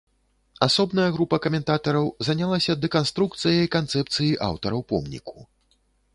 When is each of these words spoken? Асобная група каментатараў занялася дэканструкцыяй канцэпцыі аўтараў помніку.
Асобная 0.67 1.05
група 1.17 1.37
каментатараў 1.45 2.09
занялася 2.29 2.77
дэканструкцыяй 2.87 3.65
канцэпцыі 3.77 4.31
аўтараў 4.49 4.81
помніку. 4.95 5.37